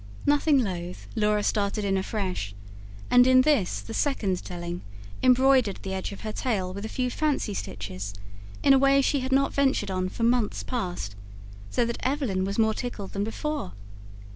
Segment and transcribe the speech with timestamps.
[0.25, 2.55] Nothing loath Laura started in afresh,
[3.11, 4.81] and in this, the second telling,
[5.21, 8.15] embroidered the edge of her tale with a few fancy stitches,
[8.63, 11.13] in a way she had not ventured on for months past;
[11.69, 13.73] so that Evelyn was more tickled than before.